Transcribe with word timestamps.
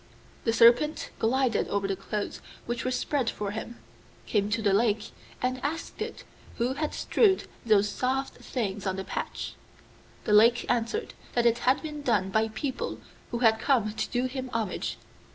The 0.45 0.51
Serpent 0.51 1.11
glided 1.19 1.67
over 1.67 1.87
the 1.87 1.95
clothes 1.95 2.41
which 2.65 2.83
were 2.83 2.89
spread 2.89 3.29
for 3.29 3.51
him, 3.51 3.77
came 4.25 4.49
to 4.49 4.59
the 4.63 4.73
Lake, 4.73 5.11
and 5.43 5.63
asked 5.63 6.01
it 6.01 6.23
who 6.57 6.73
had 6.73 6.95
strewed 6.95 7.43
those 7.67 7.87
soft 7.87 8.37
things 8.37 8.87
on 8.87 8.95
the 8.95 9.03
path? 9.03 9.51
The 10.23 10.33
Lake 10.33 10.65
answered 10.71 11.13
that 11.33 11.45
it 11.45 11.59
had 11.69 11.83
been 11.83 12.01
done 12.01 12.31
by 12.31 12.47
people 12.47 12.97
who 13.29 13.37
had 13.45 13.59
come 13.59 13.93
to 13.93 14.09
do 14.09 14.25
him 14.25 14.49
homage. 14.53 14.97